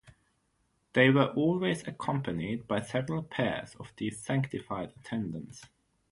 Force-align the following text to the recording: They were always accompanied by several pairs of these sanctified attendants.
They 0.93 1.11
were 1.11 1.27
always 1.33 1.87
accompanied 1.87 2.67
by 2.67 2.81
several 2.81 3.21
pairs 3.21 3.75
of 3.75 3.91
these 3.97 4.17
sanctified 4.19 4.93
attendants. 4.99 5.65